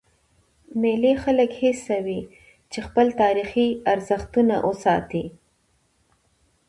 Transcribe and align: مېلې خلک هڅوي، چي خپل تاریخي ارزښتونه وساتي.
مېلې 0.81 1.13
خلک 1.23 1.51
هڅوي، 1.61 2.19
چي 2.71 2.79
خپل 2.87 3.07
تاریخي 3.21 3.67
ارزښتونه 3.93 4.55
وساتي. 4.67 5.25